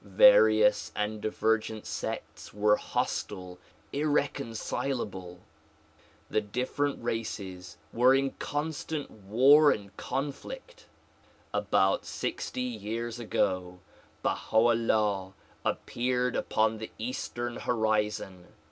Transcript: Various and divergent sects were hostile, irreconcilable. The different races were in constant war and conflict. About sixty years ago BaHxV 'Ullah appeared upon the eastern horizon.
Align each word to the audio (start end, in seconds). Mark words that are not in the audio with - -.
Various 0.00 0.92
and 0.94 1.20
divergent 1.20 1.84
sects 1.84 2.54
were 2.54 2.76
hostile, 2.76 3.58
irreconcilable. 3.92 5.40
The 6.30 6.40
different 6.40 7.02
races 7.02 7.78
were 7.92 8.14
in 8.14 8.30
constant 8.38 9.10
war 9.10 9.72
and 9.72 9.96
conflict. 9.96 10.86
About 11.52 12.06
sixty 12.06 12.60
years 12.62 13.18
ago 13.18 13.80
BaHxV 14.24 14.52
'Ullah 14.52 15.34
appeared 15.64 16.36
upon 16.36 16.78
the 16.78 16.92
eastern 16.98 17.56
horizon. 17.56 18.46